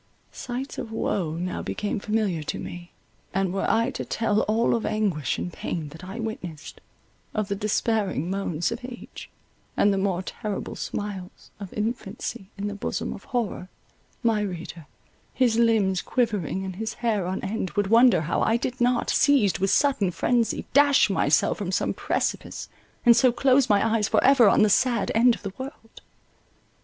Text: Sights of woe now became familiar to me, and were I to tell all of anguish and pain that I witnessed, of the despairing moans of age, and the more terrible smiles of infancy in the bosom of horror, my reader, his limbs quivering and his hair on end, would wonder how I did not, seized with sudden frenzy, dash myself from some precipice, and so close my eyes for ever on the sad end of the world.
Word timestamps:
Sights 0.31 0.79
of 0.79 0.91
woe 0.91 1.33
now 1.35 1.61
became 1.61 1.99
familiar 1.99 2.41
to 2.41 2.57
me, 2.57 2.91
and 3.35 3.53
were 3.53 3.69
I 3.69 3.91
to 3.91 4.03
tell 4.03 4.41
all 4.49 4.73
of 4.73 4.83
anguish 4.83 5.37
and 5.37 5.53
pain 5.53 5.89
that 5.89 6.03
I 6.03 6.19
witnessed, 6.19 6.81
of 7.35 7.49
the 7.49 7.55
despairing 7.55 8.27
moans 8.27 8.71
of 8.71 8.79
age, 8.83 9.29
and 9.77 9.93
the 9.93 9.99
more 9.99 10.23
terrible 10.23 10.75
smiles 10.75 11.51
of 11.59 11.71
infancy 11.73 12.49
in 12.57 12.65
the 12.67 12.73
bosom 12.73 13.13
of 13.13 13.25
horror, 13.25 13.69
my 14.23 14.41
reader, 14.41 14.87
his 15.35 15.59
limbs 15.59 16.01
quivering 16.01 16.65
and 16.65 16.77
his 16.77 16.95
hair 17.05 17.27
on 17.27 17.39
end, 17.43 17.69
would 17.73 17.85
wonder 17.91 18.21
how 18.21 18.41
I 18.41 18.57
did 18.57 18.81
not, 18.81 19.11
seized 19.11 19.59
with 19.59 19.69
sudden 19.69 20.09
frenzy, 20.09 20.65
dash 20.73 21.11
myself 21.11 21.59
from 21.59 21.71
some 21.71 21.93
precipice, 21.93 22.69
and 23.05 23.15
so 23.15 23.31
close 23.31 23.69
my 23.69 23.87
eyes 23.87 24.07
for 24.07 24.23
ever 24.23 24.49
on 24.49 24.63
the 24.63 24.69
sad 24.71 25.11
end 25.13 25.35
of 25.35 25.43
the 25.43 25.53
world. 25.59 26.01